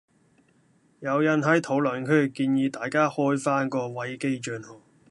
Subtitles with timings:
[0.99, 4.81] 有人喺討論區建議大家開返個維基帳號